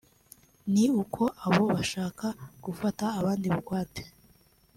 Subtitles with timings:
[0.73, 2.27] ni uko abo bashaka
[2.65, 4.03] gufata abandi bugwate